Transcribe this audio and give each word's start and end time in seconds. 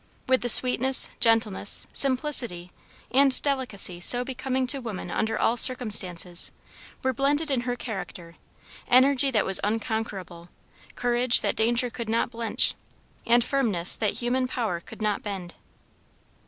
With 0.27 0.41
the 0.41 0.49
sweetness, 0.49 1.09
gentleness, 1.19 1.85
simplicity, 1.93 2.71
and 3.11 3.39
delicacy 3.43 3.99
so 3.99 4.23
becoming 4.23 4.65
to 4.65 4.79
woman 4.81 5.11
under 5.11 5.37
all 5.37 5.55
circumstances, 5.57 6.51
were 7.03 7.13
blended 7.13 7.51
in 7.51 7.61
her 7.69 7.75
character, 7.75 8.35
energy 8.87 9.29
that 9.29 9.45
was 9.45 9.59
unconquerable, 9.63 10.49
courage 10.95 11.41
that 11.41 11.55
danger 11.55 11.91
could 11.91 12.09
not 12.09 12.31
blench, 12.31 12.73
and 13.27 13.43
firmness 13.43 13.95
that 13.95 14.13
human 14.15 14.47
power 14.47 14.79
could 14.79 15.03
not 15.03 15.21
bend. 15.21 15.53